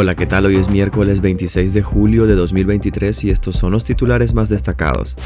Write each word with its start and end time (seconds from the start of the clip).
Hola, 0.00 0.14
¿qué 0.14 0.26
tal? 0.26 0.46
Hoy 0.46 0.54
es 0.54 0.70
miércoles 0.70 1.20
26 1.22 1.74
de 1.74 1.82
julio 1.82 2.28
de 2.28 2.36
2023 2.36 3.24
y 3.24 3.30
estos 3.30 3.56
son 3.56 3.72
los 3.72 3.82
titulares 3.82 4.32
más 4.32 4.48
destacados. 4.48 5.16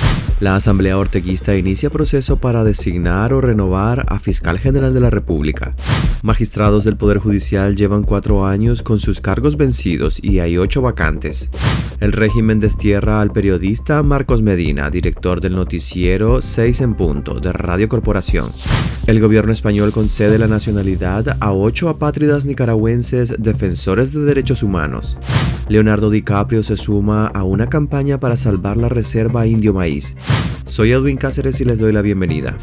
La 0.41 0.57
Asamblea 0.57 0.97
Orteguista 0.97 1.55
inicia 1.55 1.91
proceso 1.91 2.39
para 2.39 2.65
designar 2.65 3.35
o 3.35 3.43
renovar 3.43 4.07
a 4.09 4.19
Fiscal 4.19 4.59
General 4.59 4.95
de 4.95 5.01
la 5.01 5.11
República. 5.11 5.75
Magistrados 6.23 6.85
del 6.85 6.97
Poder 6.97 7.19
Judicial 7.19 7.77
llevan 7.77 8.03
cuatro 8.03 8.47
años 8.47 8.83
con 8.83 8.99
sus 8.99 9.21
cargos 9.21 9.59
vencidos 9.59 10.19
y 10.23 10.39
hay 10.39 10.57
ocho 10.57 10.81
vacantes. 10.81 11.51
El 12.01 12.13
régimen 12.13 12.59
destierra 12.59 13.21
al 13.21 13.31
periodista 13.31 14.03
Marcos 14.03 14.41
Medina, 14.41 14.89
director 14.89 15.43
del 15.43 15.55
noticiero 15.55 16.41
6 16.41 16.81
en 16.81 16.95
punto 16.95 17.41
de 17.41 17.53
Radio 17.53 17.91
Corporación. 17.91 18.51
El 19.07 19.19
gobierno 19.19 19.51
español 19.51 19.91
concede 19.91 20.39
la 20.39 20.47
nacionalidad 20.47 21.37
a 21.41 21.53
ocho 21.53 21.89
apátridas 21.89 22.47
nicaragüenses 22.47 23.35
defensores 23.37 24.13
de 24.13 24.21
derechos 24.21 24.62
humanos. 24.63 25.19
Leonardo 25.69 26.11
DiCaprio 26.11 26.63
se 26.63 26.77
suma 26.77 27.27
a 27.27 27.45
una 27.45 27.69
campaña 27.69 28.19
para 28.19 28.37
salvar 28.37 28.77
la 28.77 28.89
reserva 28.89 29.47
Indio 29.47 29.73
Maíz. 29.73 30.17
Soy 30.65 30.93
Edwin 30.93 31.17
Cáceres 31.17 31.61
y 31.61 31.65
les 31.65 31.79
doy 31.79 31.93
la 31.93 32.03
bienvenida. 32.03 32.57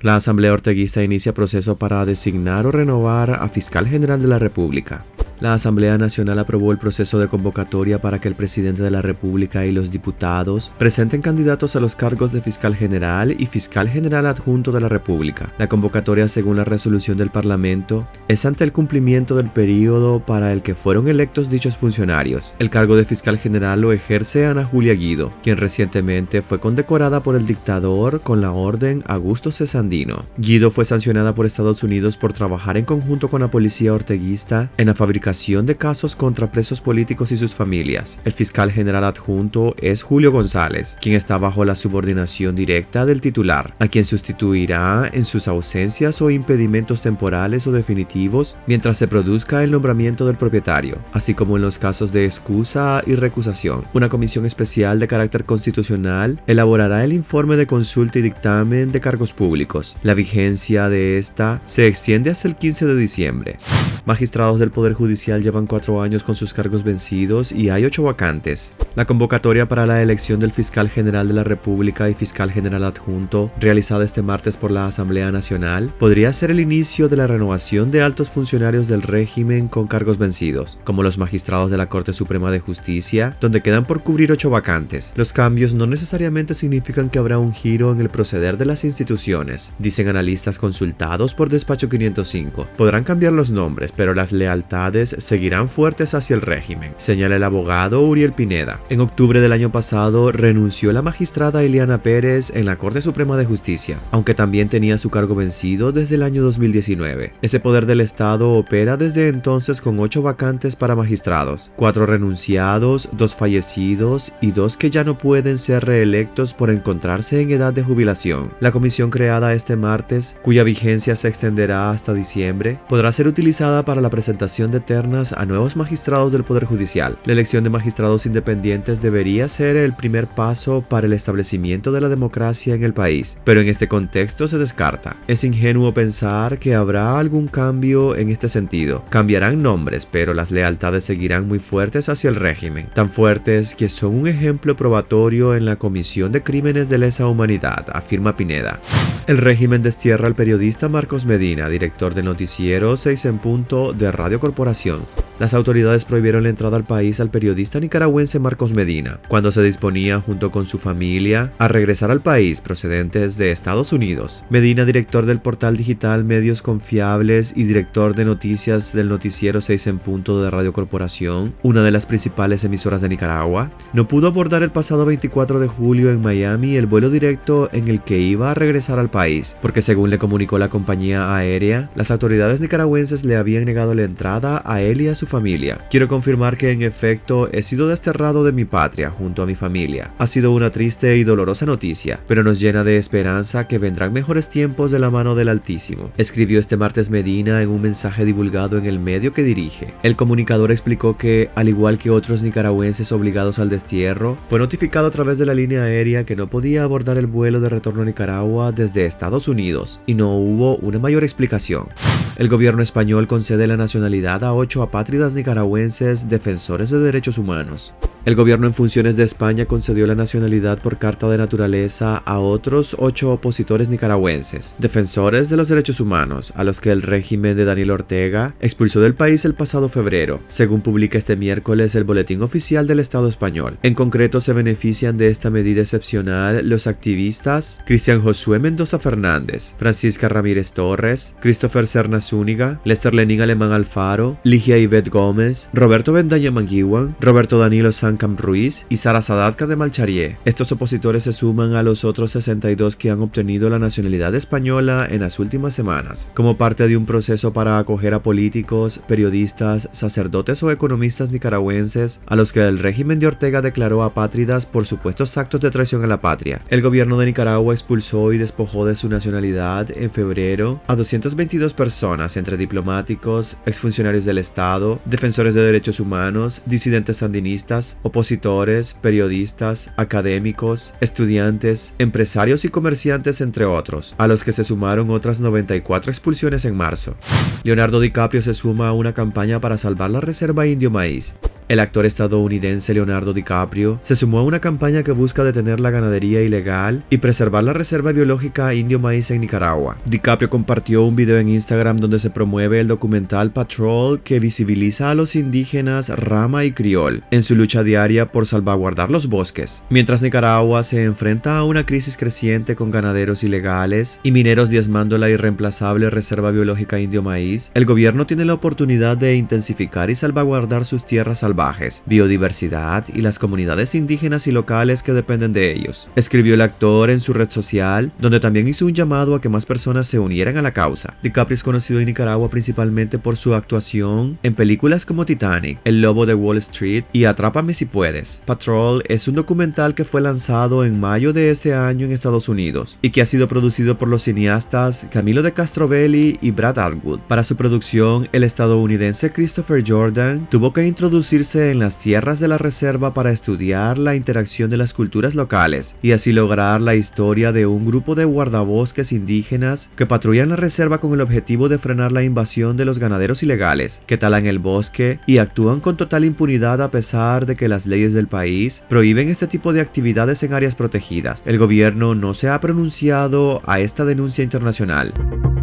La 0.00 0.16
Asamblea 0.16 0.52
Orteguista 0.52 1.02
inicia 1.02 1.34
proceso 1.34 1.76
para 1.76 2.04
designar 2.04 2.66
o 2.66 2.70
renovar 2.70 3.30
a 3.30 3.48
Fiscal 3.48 3.86
General 3.86 4.20
de 4.20 4.28
la 4.28 4.38
República. 4.38 5.04
La 5.40 5.52
Asamblea 5.52 5.98
Nacional 5.98 6.38
aprobó 6.38 6.70
el 6.70 6.78
proceso 6.78 7.18
de 7.18 7.26
convocatoria 7.26 8.00
para 8.00 8.20
que 8.20 8.28
el 8.28 8.36
presidente 8.36 8.84
de 8.84 8.90
la 8.92 9.02
República 9.02 9.66
y 9.66 9.72
los 9.72 9.90
diputados 9.90 10.72
presenten 10.78 11.22
candidatos 11.22 11.74
a 11.74 11.80
los 11.80 11.96
cargos 11.96 12.30
de 12.30 12.40
fiscal 12.40 12.76
general 12.76 13.34
y 13.36 13.46
fiscal 13.46 13.88
general 13.88 14.26
adjunto 14.26 14.70
de 14.70 14.80
la 14.80 14.88
República. 14.88 15.52
La 15.58 15.68
convocatoria, 15.68 16.28
según 16.28 16.56
la 16.56 16.64
resolución 16.64 17.16
del 17.16 17.30
Parlamento, 17.30 18.06
es 18.28 18.46
ante 18.46 18.62
el 18.62 18.72
cumplimiento 18.72 19.34
del 19.34 19.50
periodo 19.50 20.20
para 20.24 20.52
el 20.52 20.62
que 20.62 20.76
fueron 20.76 21.08
electos 21.08 21.50
dichos 21.50 21.76
funcionarios. 21.76 22.54
El 22.60 22.70
cargo 22.70 22.94
de 22.94 23.04
fiscal 23.04 23.36
general 23.36 23.80
lo 23.80 23.92
ejerce 23.92 24.46
Ana 24.46 24.64
Julia 24.64 24.94
Guido, 24.94 25.32
quien 25.42 25.56
recientemente 25.56 26.42
fue 26.42 26.60
condecorada 26.60 27.24
por 27.24 27.34
el 27.34 27.44
dictador 27.44 28.20
con 28.20 28.40
la 28.40 28.52
orden 28.52 29.02
Augusto 29.08 29.50
Cesandino. 29.50 30.24
Guido 30.38 30.70
fue 30.70 30.84
sancionada 30.84 31.34
por 31.34 31.44
Estados 31.44 31.82
Unidos 31.82 32.16
por 32.16 32.32
trabajar 32.32 32.76
en 32.76 32.84
conjunto 32.84 33.28
con 33.28 33.40
la 33.40 33.50
policía 33.50 33.92
orteguista 33.92 34.70
en 34.76 34.86
la 34.86 34.94
fabricación 34.94 35.23
de 35.24 35.76
casos 35.76 36.16
contra 36.16 36.52
presos 36.52 36.82
políticos 36.82 37.32
y 37.32 37.38
sus 37.38 37.54
familias. 37.54 38.18
El 38.26 38.32
fiscal 38.32 38.70
general 38.70 39.04
adjunto 39.04 39.74
es 39.80 40.02
Julio 40.02 40.30
González, 40.30 40.98
quien 41.00 41.16
está 41.16 41.38
bajo 41.38 41.64
la 41.64 41.74
subordinación 41.74 42.54
directa 42.54 43.06
del 43.06 43.22
titular, 43.22 43.72
a 43.78 43.88
quien 43.88 44.04
sustituirá 44.04 45.08
en 45.10 45.24
sus 45.24 45.48
ausencias 45.48 46.20
o 46.20 46.30
impedimentos 46.30 47.00
temporales 47.00 47.66
o 47.66 47.72
definitivos 47.72 48.58
mientras 48.66 48.98
se 48.98 49.08
produzca 49.08 49.64
el 49.64 49.70
nombramiento 49.70 50.26
del 50.26 50.36
propietario, 50.36 50.98
así 51.14 51.32
como 51.32 51.56
en 51.56 51.62
los 51.62 51.78
casos 51.78 52.12
de 52.12 52.26
excusa 52.26 53.00
y 53.06 53.14
recusación. 53.14 53.84
Una 53.94 54.10
comisión 54.10 54.44
especial 54.44 54.98
de 54.98 55.08
carácter 55.08 55.44
constitucional 55.44 56.38
elaborará 56.46 57.02
el 57.02 57.14
informe 57.14 57.56
de 57.56 57.66
consulta 57.66 58.18
y 58.18 58.22
dictamen 58.22 58.92
de 58.92 59.00
cargos 59.00 59.32
públicos. 59.32 59.96
La 60.02 60.12
vigencia 60.12 60.90
de 60.90 61.16
esta 61.16 61.62
se 61.64 61.86
extiende 61.86 62.30
hasta 62.30 62.46
el 62.46 62.56
15 62.56 62.84
de 62.84 62.96
diciembre. 62.96 63.56
Magistrados 64.04 64.60
del 64.60 64.70
Poder 64.70 64.92
Judicial 64.92 65.13
llevan 65.14 65.66
cuatro 65.66 66.02
años 66.02 66.24
con 66.24 66.34
sus 66.34 66.52
cargos 66.52 66.84
vencidos 66.84 67.52
y 67.52 67.70
hay 67.70 67.84
ocho 67.84 68.02
vacantes. 68.02 68.72
La 68.94 69.04
convocatoria 69.04 69.68
para 69.68 69.86
la 69.86 70.02
elección 70.02 70.40
del 70.40 70.52
fiscal 70.52 70.88
general 70.88 71.28
de 71.28 71.34
la 71.34 71.44
República 71.44 72.08
y 72.08 72.14
fiscal 72.14 72.50
general 72.50 72.84
adjunto, 72.84 73.50
realizada 73.58 74.04
este 74.04 74.22
martes 74.22 74.56
por 74.56 74.70
la 74.70 74.86
Asamblea 74.86 75.32
Nacional, 75.32 75.92
podría 75.98 76.32
ser 76.32 76.50
el 76.50 76.60
inicio 76.60 77.08
de 77.08 77.16
la 77.16 77.26
renovación 77.26 77.90
de 77.90 78.02
altos 78.02 78.30
funcionarios 78.30 78.88
del 78.88 79.02
régimen 79.02 79.68
con 79.68 79.86
cargos 79.86 80.18
vencidos, 80.18 80.78
como 80.84 81.02
los 81.02 81.18
magistrados 81.18 81.70
de 81.70 81.76
la 81.76 81.88
Corte 81.88 82.12
Suprema 82.12 82.50
de 82.50 82.60
Justicia, 82.60 83.36
donde 83.40 83.60
quedan 83.60 83.84
por 83.84 84.02
cubrir 84.02 84.32
ocho 84.32 84.50
vacantes. 84.50 85.12
Los 85.16 85.32
cambios 85.32 85.74
no 85.74 85.86
necesariamente 85.86 86.54
significan 86.54 87.10
que 87.10 87.18
habrá 87.18 87.38
un 87.38 87.52
giro 87.52 87.92
en 87.92 88.00
el 88.00 88.08
proceder 88.08 88.58
de 88.58 88.66
las 88.66 88.84
instituciones, 88.84 89.72
dicen 89.78 90.08
analistas 90.08 90.58
consultados 90.58 91.34
por 91.34 91.48
Despacho 91.48 91.88
505. 91.88 92.68
Podrán 92.76 93.04
cambiar 93.04 93.32
los 93.32 93.50
nombres, 93.50 93.92
pero 93.92 94.14
las 94.14 94.32
lealtades 94.32 95.03
seguirán 95.10 95.68
fuertes 95.68 96.14
hacia 96.14 96.34
el 96.34 96.42
régimen, 96.42 96.92
señala 96.96 97.36
el 97.36 97.44
abogado 97.44 98.00
Uriel 98.02 98.32
Pineda. 98.32 98.80
En 98.88 99.00
octubre 99.00 99.40
del 99.40 99.52
año 99.52 99.70
pasado 99.70 100.32
renunció 100.32 100.92
la 100.92 101.02
magistrada 101.02 101.62
Eliana 101.62 102.02
Pérez 102.02 102.50
en 102.54 102.66
la 102.66 102.76
Corte 102.76 103.02
Suprema 103.02 103.36
de 103.36 103.44
Justicia, 103.44 103.98
aunque 104.10 104.34
también 104.34 104.68
tenía 104.68 104.98
su 104.98 105.10
cargo 105.10 105.34
vencido 105.34 105.92
desde 105.92 106.16
el 106.16 106.22
año 106.22 106.42
2019. 106.42 107.32
Ese 107.42 107.60
poder 107.60 107.86
del 107.86 108.00
Estado 108.00 108.52
opera 108.52 108.96
desde 108.96 109.28
entonces 109.28 109.80
con 109.80 109.98
ocho 110.00 110.22
vacantes 110.22 110.76
para 110.76 110.96
magistrados, 110.96 111.72
cuatro 111.76 112.06
renunciados, 112.06 113.08
dos 113.12 113.34
fallecidos 113.34 114.32
y 114.40 114.52
dos 114.52 114.76
que 114.76 114.90
ya 114.90 115.04
no 115.04 115.18
pueden 115.18 115.58
ser 115.58 115.84
reelectos 115.84 116.54
por 116.54 116.70
encontrarse 116.70 117.40
en 117.40 117.50
edad 117.50 117.72
de 117.72 117.82
jubilación. 117.82 118.52
La 118.60 118.72
comisión 118.72 119.10
creada 119.10 119.54
este 119.54 119.76
martes, 119.76 120.38
cuya 120.42 120.62
vigencia 120.62 121.16
se 121.16 121.28
extenderá 121.28 121.90
hasta 121.90 122.14
diciembre, 122.14 122.78
podrá 122.88 123.12
ser 123.12 123.28
utilizada 123.28 123.84
para 123.84 124.00
la 124.00 124.10
presentación 124.10 124.70
de 124.70 124.80
a 124.96 125.44
nuevos 125.44 125.74
magistrados 125.74 126.30
del 126.30 126.44
Poder 126.44 126.66
Judicial. 126.66 127.18
La 127.24 127.32
elección 127.32 127.64
de 127.64 127.70
magistrados 127.70 128.26
independientes 128.26 129.02
debería 129.02 129.48
ser 129.48 129.76
el 129.76 129.92
primer 129.92 130.28
paso 130.28 130.84
para 130.88 131.08
el 131.08 131.12
establecimiento 131.12 131.90
de 131.90 132.00
la 132.00 132.08
democracia 132.08 132.76
en 132.76 132.84
el 132.84 132.94
país, 132.94 133.38
pero 133.42 133.60
en 133.60 133.68
este 133.68 133.88
contexto 133.88 134.46
se 134.46 134.56
descarta. 134.56 135.16
Es 135.26 135.42
ingenuo 135.42 135.92
pensar 135.92 136.60
que 136.60 136.76
habrá 136.76 137.18
algún 137.18 137.48
cambio 137.48 138.14
en 138.14 138.28
este 138.28 138.48
sentido. 138.48 139.04
Cambiarán 139.08 139.62
nombres, 139.62 140.06
pero 140.06 140.32
las 140.32 140.52
lealtades 140.52 141.04
seguirán 141.04 141.48
muy 141.48 141.58
fuertes 141.58 142.08
hacia 142.08 142.30
el 142.30 142.36
régimen, 142.36 142.88
tan 142.94 143.10
fuertes 143.10 143.74
que 143.74 143.88
son 143.88 144.14
un 144.14 144.28
ejemplo 144.28 144.76
probatorio 144.76 145.56
en 145.56 145.64
la 145.64 145.74
Comisión 145.74 146.30
de 146.30 146.44
Crímenes 146.44 146.88
de 146.88 146.98
Lesa 146.98 147.26
Humanidad, 147.26 147.86
afirma 147.92 148.36
Pineda. 148.36 148.78
El 149.26 149.38
régimen 149.38 149.82
destierra 149.82 150.28
al 150.28 150.36
periodista 150.36 150.88
Marcos 150.88 151.26
Medina, 151.26 151.68
director 151.68 152.14
del 152.14 152.26
noticiero 152.26 152.96
6 152.96 153.24
en 153.24 153.38
punto 153.38 153.92
de 153.92 154.12
Radio 154.12 154.38
Corporación 154.38 154.83
información. 154.84 155.23
Las 155.38 155.52
autoridades 155.52 156.04
prohibieron 156.04 156.44
la 156.44 156.48
entrada 156.48 156.76
al 156.76 156.84
país 156.84 157.18
al 157.18 157.30
periodista 157.30 157.80
nicaragüense 157.80 158.38
Marcos 158.38 158.72
Medina, 158.72 159.18
cuando 159.28 159.50
se 159.50 159.64
disponía 159.64 160.20
junto 160.20 160.52
con 160.52 160.66
su 160.66 160.78
familia 160.78 161.52
a 161.58 161.66
regresar 161.66 162.12
al 162.12 162.20
país 162.20 162.60
procedentes 162.60 163.36
de 163.36 163.50
Estados 163.50 163.92
Unidos. 163.92 164.44
Medina, 164.48 164.84
director 164.84 165.26
del 165.26 165.40
portal 165.40 165.76
digital 165.76 166.24
Medios 166.24 166.62
Confiables 166.62 167.52
y 167.56 167.64
director 167.64 168.14
de 168.14 168.24
noticias 168.24 168.92
del 168.92 169.08
noticiero 169.08 169.60
6 169.60 169.88
en 169.88 169.98
punto 169.98 170.40
de 170.40 170.50
Radio 170.50 170.72
Corporación, 170.72 171.54
una 171.64 171.82
de 171.82 171.90
las 171.90 172.06
principales 172.06 172.62
emisoras 172.62 173.00
de 173.00 173.08
Nicaragua, 173.08 173.72
no 173.92 174.06
pudo 174.06 174.28
abordar 174.28 174.62
el 174.62 174.70
pasado 174.70 175.04
24 175.04 175.58
de 175.58 175.66
julio 175.66 176.10
en 176.10 176.22
Miami 176.22 176.76
el 176.76 176.86
vuelo 176.86 177.10
directo 177.10 177.68
en 177.72 177.88
el 177.88 178.02
que 178.02 178.20
iba 178.20 178.52
a 178.52 178.54
regresar 178.54 179.00
al 179.00 179.10
país, 179.10 179.56
porque 179.60 179.82
según 179.82 180.10
le 180.10 180.18
comunicó 180.18 180.58
la 180.58 180.68
compañía 180.68 181.34
aérea, 181.34 181.90
las 181.96 182.12
autoridades 182.12 182.60
nicaragüenses 182.60 183.24
le 183.24 183.34
habían 183.34 183.64
negado 183.64 183.94
la 183.94 184.04
entrada 184.04 184.62
a 184.64 184.80
él 184.80 185.00
y 185.00 185.08
a 185.08 185.16
su 185.16 185.23
familia. 185.26 185.86
Quiero 185.90 186.08
confirmar 186.08 186.56
que 186.56 186.70
en 186.70 186.82
efecto 186.82 187.48
he 187.52 187.62
sido 187.62 187.88
desterrado 187.88 188.44
de 188.44 188.52
mi 188.52 188.64
patria 188.64 189.10
junto 189.10 189.42
a 189.42 189.46
mi 189.46 189.54
familia. 189.54 190.12
Ha 190.18 190.26
sido 190.26 190.52
una 190.52 190.70
triste 190.70 191.16
y 191.16 191.24
dolorosa 191.24 191.66
noticia, 191.66 192.20
pero 192.26 192.42
nos 192.42 192.60
llena 192.60 192.84
de 192.84 192.98
esperanza 192.98 193.68
que 193.68 193.78
vendrán 193.78 194.12
mejores 194.12 194.48
tiempos 194.48 194.90
de 194.90 194.98
la 194.98 195.10
mano 195.10 195.34
del 195.34 195.48
Altísimo. 195.48 196.10
Escribió 196.16 196.60
este 196.60 196.76
martes 196.76 197.10
Medina 197.10 197.62
en 197.62 197.68
un 197.68 197.82
mensaje 197.82 198.24
divulgado 198.24 198.78
en 198.78 198.86
el 198.86 198.98
medio 198.98 199.32
que 199.32 199.42
dirige. 199.42 199.94
El 200.02 200.16
comunicador 200.16 200.70
explicó 200.70 201.16
que, 201.16 201.50
al 201.54 201.68
igual 201.68 201.98
que 201.98 202.10
otros 202.10 202.42
nicaragüenses 202.42 203.12
obligados 203.12 203.58
al 203.58 203.68
destierro, 203.68 204.36
fue 204.48 204.58
notificado 204.58 205.06
a 205.06 205.10
través 205.10 205.38
de 205.38 205.46
la 205.46 205.54
línea 205.54 205.82
aérea 205.82 206.24
que 206.24 206.36
no 206.36 206.48
podía 206.48 206.82
abordar 206.82 207.18
el 207.18 207.26
vuelo 207.26 207.60
de 207.60 207.68
retorno 207.68 208.02
a 208.02 208.04
Nicaragua 208.04 208.72
desde 208.72 209.06
Estados 209.06 209.48
Unidos 209.48 210.00
y 210.06 210.14
no 210.14 210.36
hubo 210.36 210.76
una 210.76 210.98
mayor 210.98 211.24
explicación. 211.24 211.88
El 212.36 212.48
gobierno 212.48 212.82
español 212.82 213.28
concede 213.28 213.66
la 213.66 213.76
nacionalidad 213.76 214.42
a 214.42 214.52
ocho 214.52 214.82
apátridas 214.82 215.13
nicaragüenses 215.14 216.28
defensores 216.28 216.90
de 216.90 216.98
derechos 216.98 217.38
humanos. 217.38 217.94
El 218.24 218.36
gobierno 218.36 218.66
en 218.66 218.72
funciones 218.72 219.16
de 219.16 219.22
España 219.22 219.66
concedió 219.66 220.06
la 220.06 220.14
nacionalidad 220.14 220.80
por 220.80 220.98
carta 220.98 221.28
de 221.28 221.36
naturaleza 221.36 222.16
a 222.16 222.38
otros 222.38 222.96
ocho 222.98 223.30
opositores 223.30 223.90
nicaragüenses, 223.90 224.74
defensores 224.78 225.50
de 225.50 225.58
los 225.58 225.68
derechos 225.68 226.00
humanos, 226.00 226.54
a 226.56 226.64
los 226.64 226.80
que 226.80 226.90
el 226.90 227.02
régimen 227.02 227.54
de 227.54 227.66
Daniel 227.66 227.90
Ortega 227.90 228.54
expulsó 228.60 229.00
del 229.00 229.14
país 229.14 229.44
el 229.44 229.54
pasado 229.54 229.90
febrero, 229.90 230.40
según 230.46 230.80
publica 230.80 231.18
este 231.18 231.36
miércoles 231.36 231.94
el 231.94 232.04
Boletín 232.04 232.40
Oficial 232.40 232.86
del 232.86 233.00
Estado 233.00 233.28
español. 233.28 233.78
En 233.82 233.94
concreto, 233.94 234.40
se 234.40 234.54
benefician 234.54 235.18
de 235.18 235.28
esta 235.28 235.50
medida 235.50 235.82
excepcional 235.82 236.66
los 236.66 236.86
activistas 236.86 237.82
Cristian 237.84 238.22
Josué 238.22 238.58
Mendoza 238.58 238.98
Fernández, 238.98 239.74
Francisca 239.76 240.28
Ramírez 240.28 240.72
Torres, 240.72 241.34
Christopher 241.40 241.86
Serna 241.86 242.20
Zúñiga, 242.20 242.80
Lester 242.84 243.14
Lenín 243.14 243.42
Alemán 243.42 243.72
Alfaro, 243.72 244.38
Ligia 244.44 244.78
Ivette 244.78 245.03
Gómez, 245.10 245.68
Roberto 245.74 246.12
Bendaña 246.12 246.50
Manguiwan, 246.50 247.16
Roberto 247.20 247.58
Danilo 247.58 247.92
Sánchez 247.92 248.14
Camp 248.16 248.40
Ruiz 248.40 248.86
y 248.88 248.96
Sara 248.98 249.22
Sadatka 249.22 249.66
de 249.66 249.76
Malcharié. 249.76 250.36
Estos 250.44 250.72
opositores 250.72 251.24
se 251.24 251.32
suman 251.32 251.74
a 251.74 251.82
los 251.82 252.04
otros 252.04 252.30
62 252.32 252.96
que 252.96 253.10
han 253.10 253.20
obtenido 253.20 253.68
la 253.70 253.78
nacionalidad 253.78 254.34
española 254.34 255.06
en 255.10 255.20
las 255.20 255.38
últimas 255.38 255.74
semanas, 255.74 256.28
como 256.34 256.56
parte 256.56 256.86
de 256.88 256.96
un 256.96 257.06
proceso 257.06 257.52
para 257.52 257.78
acoger 257.78 258.14
a 258.14 258.22
políticos, 258.22 259.00
periodistas, 259.06 259.88
sacerdotes 259.92 260.62
o 260.62 260.70
economistas 260.70 261.30
nicaragüenses 261.30 262.20
a 262.26 262.36
los 262.36 262.52
que 262.52 262.60
el 262.60 262.78
régimen 262.78 263.18
de 263.18 263.26
Ortega 263.26 263.62
declaró 263.62 264.02
apátridas 264.02 264.66
por 264.66 264.86
supuestos 264.86 265.36
actos 265.36 265.60
de 265.60 265.70
traición 265.70 266.04
a 266.04 266.06
la 266.06 266.20
patria. 266.20 266.60
El 266.68 266.82
gobierno 266.82 267.18
de 267.18 267.26
Nicaragua 267.26 267.74
expulsó 267.74 268.32
y 268.32 268.38
despojó 268.38 268.86
de 268.86 268.94
su 268.94 269.08
nacionalidad 269.08 269.90
en 269.96 270.10
febrero 270.10 270.80
a 270.86 270.96
222 270.96 271.74
personas 271.74 272.36
entre 272.36 272.56
diplomáticos, 272.56 273.56
exfuncionarios 273.66 274.24
del 274.24 274.38
Estado, 274.38 274.93
defensores 275.04 275.54
de 275.54 275.64
derechos 275.64 276.00
humanos, 276.00 276.62
disidentes 276.66 277.18
sandinistas, 277.18 277.98
opositores, 278.02 278.94
periodistas, 278.94 279.90
académicos, 279.96 280.94
estudiantes, 281.00 281.94
empresarios 281.98 282.64
y 282.64 282.68
comerciantes, 282.68 283.40
entre 283.40 283.64
otros, 283.64 284.14
a 284.18 284.26
los 284.26 284.44
que 284.44 284.52
se 284.52 284.64
sumaron 284.64 285.10
otras 285.10 285.40
94 285.40 286.10
expulsiones 286.10 286.64
en 286.64 286.76
marzo. 286.76 287.16
Leonardo 287.62 288.00
DiCaprio 288.00 288.42
se 288.42 288.54
suma 288.54 288.88
a 288.88 288.92
una 288.92 289.14
campaña 289.14 289.60
para 289.60 289.78
salvar 289.78 290.10
la 290.10 290.20
reserva 290.20 290.66
indio 290.66 290.90
maíz. 290.90 291.34
El 291.66 291.80
actor 291.80 292.04
estadounidense 292.04 292.92
Leonardo 292.92 293.32
DiCaprio 293.32 293.98
se 294.02 294.16
sumó 294.16 294.38
a 294.40 294.42
una 294.42 294.60
campaña 294.60 295.02
que 295.02 295.12
busca 295.12 295.42
detener 295.44 295.80
la 295.80 295.90
ganadería 295.90 296.42
ilegal 296.42 297.04
y 297.08 297.18
preservar 297.18 297.64
la 297.64 297.72
reserva 297.72 298.12
biológica 298.12 298.74
indio 298.74 298.98
maíz 298.98 299.30
en 299.30 299.40
Nicaragua. 299.40 299.96
DiCaprio 300.04 300.50
compartió 300.50 301.04
un 301.04 301.16
video 301.16 301.38
en 301.38 301.48
Instagram 301.48 301.96
donde 301.96 302.18
se 302.18 302.28
promueve 302.28 302.80
el 302.80 302.88
documental 302.88 303.50
Patrol 303.50 304.20
que 304.20 304.40
visibiliza 304.40 305.08
a 305.08 305.14
los 305.14 305.36
indígenas 305.36 306.10
Rama 306.10 306.66
y 306.66 306.72
Criol 306.72 307.22
en 307.30 307.42
su 307.42 307.54
lucha 307.54 307.82
diaria 307.82 308.30
por 308.30 308.46
salvaguardar 308.46 309.10
los 309.10 309.28
bosques. 309.28 309.84
Mientras 309.88 310.20
Nicaragua 310.20 310.82
se 310.82 311.04
enfrenta 311.04 311.56
a 311.56 311.64
una 311.64 311.86
crisis 311.86 312.18
creciente 312.18 312.76
con 312.76 312.90
ganaderos 312.90 313.42
ilegales 313.42 314.20
y 314.22 314.32
mineros 314.32 314.68
diezmando 314.68 315.16
la 315.16 315.30
irreemplazable 315.30 316.10
reserva 316.10 316.50
biológica 316.50 317.00
indio 317.00 317.22
maíz, 317.22 317.70
el 317.72 317.86
gobierno 317.86 318.26
tiene 318.26 318.44
la 318.44 318.52
oportunidad 318.52 319.16
de 319.16 319.36
intensificar 319.36 320.10
y 320.10 320.14
salvaguardar 320.14 320.84
sus 320.84 321.06
tierras 321.06 321.42
salvajes 321.54 322.02
biodiversidad 322.06 323.06
y 323.14 323.20
las 323.20 323.38
comunidades 323.38 323.94
indígenas 323.94 324.46
y 324.46 324.50
locales 324.50 325.02
que 325.02 325.12
dependen 325.12 325.52
de 325.52 325.72
ellos. 325.72 326.08
Escribió 326.16 326.54
el 326.54 326.60
actor 326.60 327.10
en 327.10 327.20
su 327.20 327.32
red 327.32 327.48
social, 327.48 328.12
donde 328.18 328.40
también 328.40 328.66
hizo 328.66 328.86
un 328.86 328.94
llamado 328.94 329.34
a 329.34 329.40
que 329.40 329.48
más 329.48 329.64
personas 329.64 330.06
se 330.08 330.18
unieran 330.18 330.56
a 330.56 330.62
la 330.62 330.72
causa. 330.72 331.14
DiCaprio 331.22 331.54
es 331.54 331.62
conocido 331.62 332.00
en 332.00 332.06
Nicaragua 332.06 332.50
principalmente 332.50 333.18
por 333.18 333.36
su 333.36 333.54
actuación 333.54 334.38
en 334.42 334.54
películas 334.54 335.06
como 335.06 335.24
Titanic, 335.24 335.78
El 335.84 336.00
Lobo 336.02 336.26
de 336.26 336.34
Wall 336.34 336.56
Street 336.58 337.04
y 337.12 337.24
Atrápame 337.24 337.72
si 337.72 337.84
puedes. 337.84 338.42
Patrol 338.44 339.04
es 339.08 339.28
un 339.28 339.34
documental 339.34 339.94
que 339.94 340.04
fue 340.04 340.20
lanzado 340.20 340.84
en 340.84 340.98
mayo 340.98 341.32
de 341.32 341.50
este 341.50 341.74
año 341.74 342.06
en 342.06 342.12
Estados 342.12 342.48
Unidos 342.48 342.98
y 343.00 343.10
que 343.10 343.22
ha 343.22 343.26
sido 343.26 343.46
producido 343.46 343.96
por 343.96 344.08
los 344.08 344.24
cineastas 344.24 345.06
Camilo 345.10 345.42
de 345.42 345.52
Castrovelli 345.52 346.38
y 346.42 346.50
Brad 346.50 346.78
Atwood. 346.78 347.20
Para 347.20 347.44
su 347.44 347.56
producción, 347.56 348.28
el 348.32 348.42
estadounidense 348.42 349.30
Christopher 349.30 349.84
Jordan 349.86 350.48
tuvo 350.50 350.72
que 350.72 350.86
introducir 350.86 351.43
en 351.44 351.78
las 351.78 351.98
tierras 351.98 352.40
de 352.40 352.48
la 352.48 352.56
reserva 352.56 353.12
para 353.12 353.30
estudiar 353.30 353.98
la 353.98 354.14
interacción 354.14 354.70
de 354.70 354.78
las 354.78 354.94
culturas 354.94 355.34
locales 355.34 355.94
y 356.00 356.12
así 356.12 356.32
lograr 356.32 356.80
la 356.80 356.94
historia 356.94 357.52
de 357.52 357.66
un 357.66 357.84
grupo 357.84 358.14
de 358.14 358.24
guardabosques 358.24 359.12
indígenas 359.12 359.90
que 359.94 360.06
patrullan 360.06 360.48
la 360.48 360.56
reserva 360.56 361.00
con 361.00 361.12
el 361.12 361.20
objetivo 361.20 361.68
de 361.68 361.78
frenar 361.78 362.12
la 362.12 362.22
invasión 362.22 362.78
de 362.78 362.86
los 362.86 362.98
ganaderos 362.98 363.42
ilegales 363.42 364.00
que 364.06 364.16
talan 364.16 364.46
el 364.46 364.58
bosque 364.58 365.20
y 365.26 365.36
actúan 365.36 365.80
con 365.80 365.98
total 365.98 366.24
impunidad 366.24 366.80
a 366.80 366.90
pesar 366.90 367.44
de 367.44 367.56
que 367.56 367.68
las 367.68 367.86
leyes 367.86 368.14
del 368.14 368.26
país 368.26 368.82
prohíben 368.88 369.28
este 369.28 369.46
tipo 369.46 369.74
de 369.74 369.82
actividades 369.82 370.42
en 370.44 370.54
áreas 370.54 370.74
protegidas. 370.74 371.42
El 371.44 371.58
gobierno 371.58 372.14
no 372.14 372.32
se 372.32 372.48
ha 372.48 372.58
pronunciado 372.58 373.60
a 373.66 373.80
esta 373.80 374.06
denuncia 374.06 374.42
internacional. 374.42 375.12